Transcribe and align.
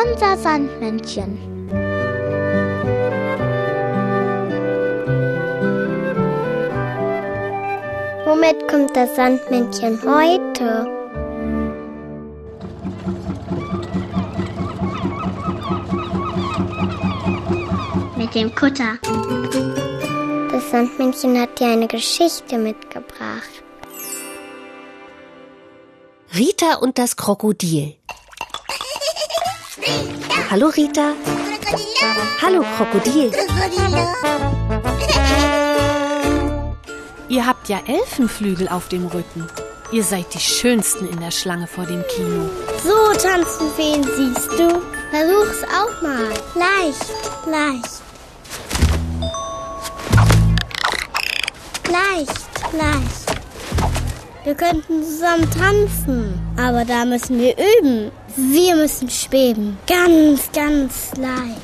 Unser 0.00 0.36
Sandmännchen. 0.36 1.38
Womit 8.24 8.68
kommt 8.68 8.94
das 8.94 9.16
Sandmännchen 9.16 9.98
heute? 10.04 10.86
Mit 18.16 18.34
dem 18.34 18.54
Kutter. 18.54 18.98
Das 20.52 20.70
Sandmännchen 20.70 21.40
hat 21.40 21.58
dir 21.58 21.68
eine 21.68 21.88
Geschichte 21.88 22.56
mitgebracht. 22.56 23.64
Rita 26.36 26.76
und 26.76 26.98
das 26.98 27.16
Krokodil. 27.16 27.97
Hallo 30.50 30.68
Rita. 30.68 31.12
Hallo 32.40 32.64
Krokodil. 32.76 33.30
Ihr 37.28 37.46
habt 37.46 37.68
ja 37.68 37.80
Elfenflügel 37.86 38.66
auf 38.68 38.88
dem 38.88 39.06
Rücken. 39.08 39.46
Ihr 39.92 40.02
seid 40.02 40.32
die 40.32 40.40
Schönsten 40.40 41.06
in 41.06 41.20
der 41.20 41.32
Schlange 41.32 41.66
vor 41.66 41.84
dem 41.84 42.02
Kino. 42.08 42.48
So 42.82 43.12
tanzen 43.20 43.70
Feen, 43.76 44.02
siehst 44.02 44.50
du? 44.52 44.80
Versuch's 45.10 45.64
auch 45.64 46.00
mal. 46.00 46.28
Leicht, 46.54 47.10
leicht. 47.46 48.02
Leicht, 51.90 52.72
leicht. 52.72 53.38
Wir 54.44 54.54
könnten 54.54 55.04
zusammen 55.04 55.50
tanzen, 55.50 56.40
aber 56.56 56.86
da 56.86 57.04
müssen 57.04 57.38
wir 57.38 57.54
üben. 57.58 58.10
Wir 58.40 58.76
müssen 58.76 59.10
schweben. 59.10 59.76
Ganz, 59.88 60.48
ganz 60.52 61.10
leicht. 61.16 61.60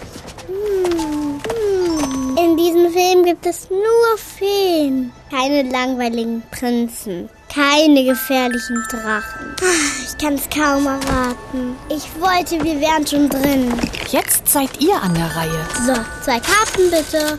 Hm, 0.49 1.41
hm. 1.47 2.37
In 2.37 2.57
diesem 2.57 2.93
Film 2.93 3.25
gibt 3.25 3.47
es 3.47 3.71
nur 3.71 4.19
Feen. 4.19 5.13
Keine 5.31 5.71
langweiligen 5.71 6.43
Prinzen. 6.51 7.29
Keine 7.55 8.03
gefährlichen 8.05 8.83
Drachen. 8.91 9.55
Ah, 9.63 10.05
Ich 10.11 10.19
kann 10.19 10.35
es 10.35 10.49
kaum 10.51 10.87
erwarten. 10.87 11.77
Ich 11.89 12.09
wollte, 12.21 12.63
wir 12.65 12.81
wären 12.81 13.07
schon 13.07 13.29
drin. 13.29 13.73
Jetzt 14.11 14.49
seid 14.49 14.71
ihr 14.81 15.01
an 15.01 15.15
der 15.15 15.31
Reihe. 15.37 15.67
So, 15.87 15.95
zwei 16.25 16.41
Karten 16.41 16.91
bitte. 16.91 17.39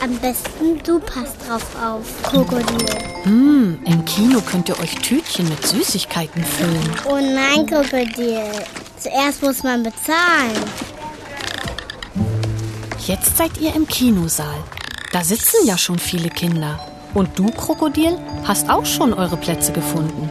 Am 0.00 0.16
besten 0.18 0.80
du 0.84 1.00
passt 1.00 1.34
drauf 1.46 1.64
auf, 1.82 2.22
Krokodil. 2.22 2.86
Hm, 3.24 3.80
im 3.84 4.04
Kino 4.04 4.40
könnt 4.40 4.68
ihr 4.68 4.78
euch 4.78 4.94
Tütchen 4.94 5.48
mit 5.48 5.66
Süßigkeiten 5.66 6.44
füllen. 6.44 6.90
Oh 7.04 7.16
nein, 7.16 7.66
Krokodil. 7.66 8.42
Zuerst 8.96 9.42
muss 9.42 9.64
man 9.64 9.82
bezahlen. 9.82 10.62
Jetzt 13.06 13.36
seid 13.36 13.58
ihr 13.58 13.74
im 13.74 13.88
Kinosaal. 13.88 14.62
Da 15.12 15.24
sitzen 15.24 15.66
ja 15.66 15.76
schon 15.76 15.98
viele 15.98 16.28
Kinder. 16.28 16.78
Und 17.14 17.36
du, 17.36 17.46
Krokodil, 17.50 18.18
hast 18.44 18.70
auch 18.70 18.86
schon 18.86 19.12
eure 19.12 19.36
Plätze 19.36 19.72
gefunden. 19.72 20.30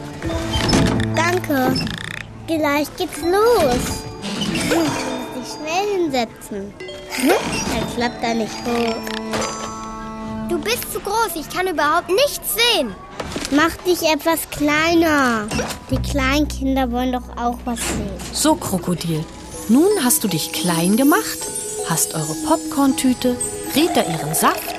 Danke. 1.14 1.74
Gleich 2.46 2.88
geht's 2.96 3.20
los. 3.20 4.04
Ich 4.40 4.64
muss 4.64 4.88
dich 5.34 5.54
schnell 5.54 6.00
hinsetzen. 6.00 6.72
Dann 7.18 7.94
klappt 7.94 8.22
er 8.24 8.34
nicht 8.34 8.54
hoch. 8.64 9.57
Du 10.48 10.58
bist 10.58 10.92
zu 10.92 11.00
groß, 11.00 11.32
ich 11.34 11.48
kann 11.50 11.66
überhaupt 11.66 12.08
nichts 12.08 12.54
sehen. 12.54 12.94
Mach 13.50 13.76
dich 13.84 14.02
etwas 14.02 14.48
kleiner. 14.50 15.46
Die 15.90 16.00
kleinen 16.00 16.48
Kinder 16.48 16.90
wollen 16.90 17.12
doch 17.12 17.36
auch 17.36 17.58
was 17.66 17.78
sehen. 17.78 18.10
So, 18.32 18.54
Krokodil, 18.54 19.24
nun 19.68 19.90
hast 20.02 20.24
du 20.24 20.28
dich 20.28 20.52
klein 20.52 20.96
gemacht, 20.96 21.38
hast 21.88 22.14
eure 22.14 22.34
Popcorntüte, 22.46 23.36
Rita 23.74 24.02
ihren 24.02 24.34
Saft 24.34 24.74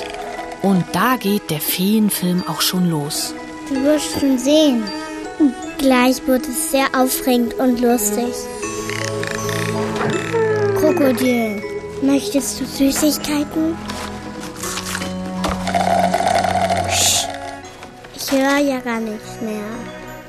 und 0.63 0.84
da 0.91 1.18
geht 1.18 1.50
der 1.52 1.62
Feenfilm 1.62 2.44
auch 2.47 2.62
schon 2.62 2.90
los. 2.90 3.34
Du 3.69 3.75
wirst 3.84 4.19
schon 4.19 4.40
sehen. 4.40 4.84
Gleich 5.78 6.25
wird 6.28 6.47
es 6.47 6.72
sehr 6.72 6.88
aufregend 6.97 7.53
und 7.56 7.79
lustig. 7.79 8.34
Krokodil, 10.75 11.62
möchtest 12.02 12.59
du 12.59 12.66
Süßigkeiten? 12.66 13.78
Ich 18.31 18.38
höre 18.38 18.59
ja 18.59 18.79
gar 18.79 19.00
nichts 19.00 19.41
mehr. 19.41 19.63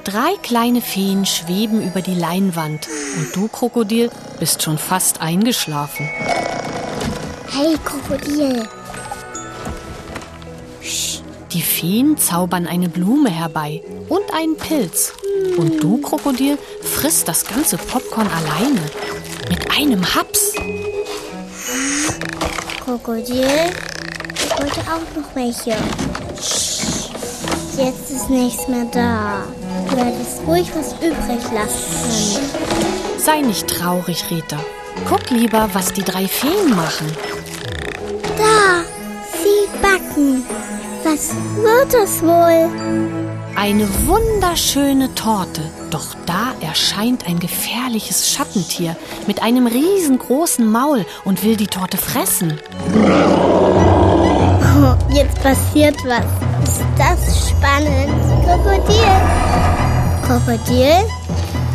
Drei 0.04 0.34
kleine 0.42 0.80
Feen 0.80 1.26
schweben 1.26 1.86
über 1.86 2.00
die 2.00 2.14
Leinwand 2.14 2.88
und 3.18 3.36
du, 3.36 3.46
Krokodil, 3.48 4.10
bist 4.38 4.62
schon 4.62 4.78
fast 4.78 5.20
eingeschlafen. 5.20 6.08
Hey, 7.50 7.76
Krokodil. 7.84 8.66
Die 11.52 11.60
Feen 11.60 12.16
zaubern 12.16 12.66
eine 12.66 12.88
Blume 12.88 13.28
herbei 13.28 13.82
und 14.08 14.32
einen 14.32 14.56
Pilz. 14.56 15.12
Und 15.58 15.82
du, 15.82 15.98
Krokodil, 15.98 16.56
frisst 16.82 17.28
das 17.28 17.44
ganze 17.44 17.76
Popcorn 17.76 18.28
alleine. 18.28 18.80
Mit 19.50 19.70
einem 19.78 20.14
Haps. 20.14 20.54
Krokodil, 22.82 23.46
ich 24.34 24.58
wollte 24.58 24.80
auch 24.80 25.20
noch 25.20 25.34
welche. 25.34 25.76
Jetzt 27.82 28.10
ist 28.10 28.28
nichts 28.28 28.68
mehr 28.68 28.84
da. 28.92 29.42
Du 29.91 29.96
hättest 29.96 30.42
ruhig 30.46 30.70
was 30.74 30.92
übrig 30.94 31.41
lassen 31.54 32.41
können. 32.52 33.18
Sei 33.18 33.41
nicht 33.41 33.68
traurig, 33.68 34.24
Rita. 34.30 34.58
Guck 35.08 35.30
lieber, 35.30 35.66
was 35.72 35.91
die 35.91 36.02
drei 36.02 36.28
Feen 36.28 36.76
machen. 36.76 37.06
Da, 38.36 38.82
sie 39.32 39.78
backen. 39.80 40.44
Was 41.04 41.30
wird 41.56 41.94
das 41.94 42.22
wohl? 42.22 42.68
Eine 43.56 43.88
wunderschöne 44.06 45.14
Torte. 45.14 45.62
Doch 45.91 46.14
da 46.26 46.52
erscheint 46.60 47.26
ein 47.26 47.38
gefährliches 47.38 48.30
Schattentier 48.30 48.94
mit 49.26 49.42
einem 49.42 49.66
riesengroßen 49.66 50.70
Maul 50.70 51.06
und 51.24 51.42
will 51.44 51.56
die 51.56 51.66
Torte 51.66 51.97
fressen. 51.97 52.60
Jetzt 55.10 55.42
passiert 55.42 55.97
was. 56.04 56.49
Ist 56.70 56.84
das 56.97 57.48
spannend? 57.48 58.14
Krokodil. 58.44 59.10
Krokodil? 60.25 61.04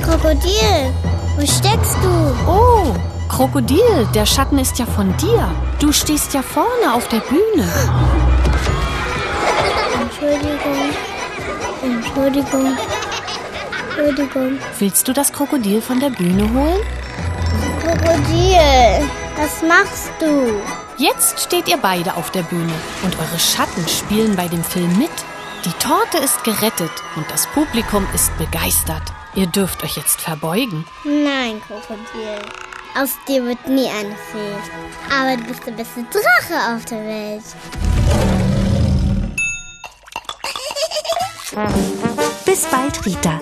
Krokodil, 0.02 0.94
wo 1.36 1.46
steckst 1.46 1.98
du? 2.02 2.50
Oh, 2.50 2.96
Krokodil, 3.28 4.08
der 4.14 4.26
Schatten 4.26 4.58
ist 4.58 4.80
ja 4.80 4.86
von 4.86 5.14
dir. 5.18 5.50
Du 5.80 5.92
stehst 5.92 6.34
ja 6.34 6.42
vorne 6.42 6.94
auf 6.94 7.10
der 7.10 7.20
Bühne. 7.20 7.68
Entschuldigung. 10.02 10.80
Entschuldigung. 11.84 12.78
Entschuldigung. 13.90 14.60
Willst 14.80 15.08
du 15.10 15.12
das 15.12 15.34
Krokodil 15.34 15.82
von 15.82 16.00
der 16.00 16.12
Bühne 16.12 16.44
holen? 16.54 16.82
Krokodil, 17.82 19.10
was 19.36 19.62
machst 19.68 20.12
du? 20.22 20.85
Jetzt 20.98 21.42
steht 21.42 21.68
ihr 21.68 21.76
beide 21.78 22.16
auf 22.16 22.32
der 22.32 22.44
Bühne 22.44 22.72
und 23.04 23.20
eure 23.20 23.40
Schatten 23.40 23.86
spielen 23.88 24.36
bei 24.38 24.48
dem 24.48 24.64
Film 24.64 24.98
mit. 24.98 25.12
Die 25.66 25.74
Torte 25.74 26.18
ist 26.20 26.44
gerettet 26.46 26.92
und 27.18 27.30
das 27.30 27.48
Publikum 27.48 28.08
ist 28.14 28.36
begeistert. 28.38 29.04
Ihr 29.34 29.48
dürft 29.48 29.84
euch 29.84 29.98
jetzt 29.98 30.22
verbeugen. 30.22 30.86
Nein, 31.04 31.62
Krokodil. 31.68 32.40
Aus 32.98 33.10
dir 33.28 33.44
wird 33.44 33.68
nie 33.68 33.90
eine 33.90 34.16
Fee. 34.32 34.56
Aber 35.14 35.36
du 35.36 35.44
bist 35.44 35.66
der 35.68 35.74
beste 35.74 36.04
Drache 36.04 36.76
auf 36.76 36.86
der 36.86 37.04
Welt. 37.04 37.44
Bis 42.46 42.66
bald, 42.68 43.06
Rita. 43.06 43.42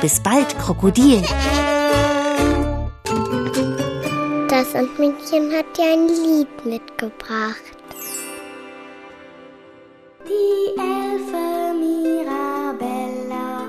Bis 0.00 0.20
bald, 0.20 0.56
Krokodil. 0.56 1.24
Sandmännchen 4.64 5.52
hat 5.52 5.76
dir 5.76 5.92
ein 5.92 6.08
Lied 6.08 6.64
mitgebracht. 6.64 7.62
Die 10.26 10.78
Elfe 10.78 11.74
Mirabella 11.78 13.68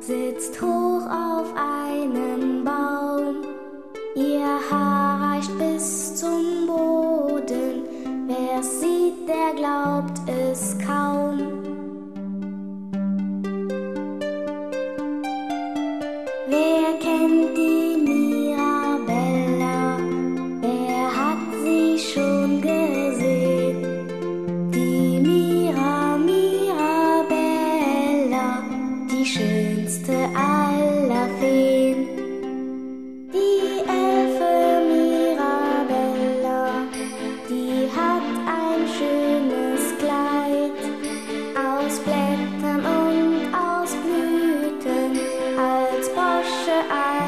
sitzt 0.00 0.60
hoch 0.60 1.06
auf 1.06 1.52
einem 1.54 2.64
Baum. 2.64 3.42
Ihr 4.14 4.60
Haar 4.70 5.32
reicht 5.32 5.58
bis 5.58 6.16
zum 6.16 6.66
Boden. 6.66 7.84
Wer 8.26 8.62
sieht, 8.62 9.28
der 9.28 9.54
glaubt 9.54 10.18
es 10.28 10.76
kaum. 10.86 11.25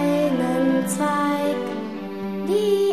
einen 0.08 0.88
Zweig. 0.88 1.56
Die 2.48 2.87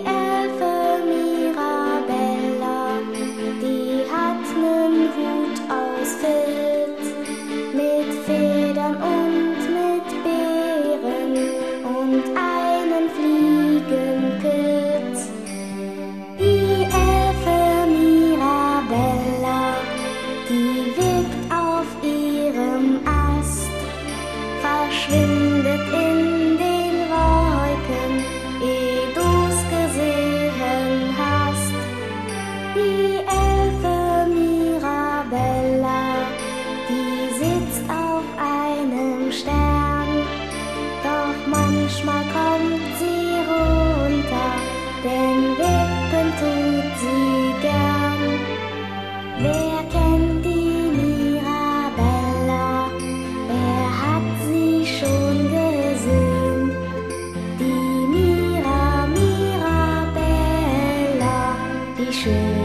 Mirabella, 62.25 62.64